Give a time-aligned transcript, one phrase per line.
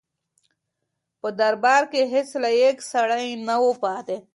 [1.21, 4.17] په دربار کې هیڅ لایق سړی نه و پاتې.